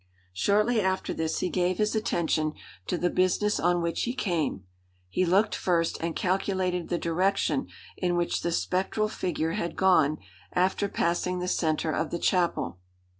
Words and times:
Shortly 0.33 0.81
after 0.81 1.13
this 1.13 1.41
he 1.41 1.49
gave 1.51 1.77
his 1.77 1.93
attention 1.93 2.53
to 2.87 2.97
the 2.97 3.11
business 3.11 3.59
on 3.59 3.83
which 3.83 4.01
he 4.01 4.15
came. 4.15 4.63
He 5.09 5.27
looked 5.27 5.53
first 5.53 5.99
and 6.01 6.15
calculated 6.15 6.89
the 6.89 6.97
direction 6.97 7.67
in 7.97 8.15
which 8.15 8.41
the 8.41 8.51
spectral 8.51 9.09
figure 9.09 9.51
had 9.51 9.75
gone 9.75 10.17
after 10.53 10.89
passing 10.89 11.37
the 11.37 11.47
center 11.47 11.91
of 11.91 12.09
the 12.09 12.17
chapel. 12.17 12.79